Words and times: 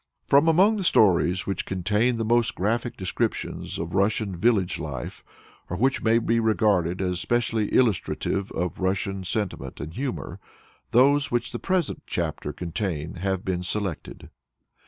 From 0.25 0.47
among 0.47 0.77
the 0.77 0.83
stories 0.83 1.45
which 1.45 1.67
contain 1.67 2.17
the 2.17 2.25
most 2.25 2.55
graphic 2.55 2.97
descriptions 2.97 3.77
of 3.77 3.93
Russian 3.93 4.35
village 4.35 4.79
life, 4.79 5.23
or 5.69 5.77
which 5.77 6.01
may 6.01 6.17
be 6.17 6.39
regarded 6.39 7.03
as 7.03 7.19
specially 7.19 7.67
illustrative 7.71 8.51
of 8.53 8.79
Russian 8.79 9.23
sentiment 9.23 9.79
and 9.79 9.93
humor 9.93 10.39
those 10.89 11.29
which 11.29 11.51
the 11.51 11.59
present 11.59 12.01
chapter 12.07 12.51
contains 12.51 13.19
have 13.19 13.45
been 13.45 13.61
selected. 13.61 14.31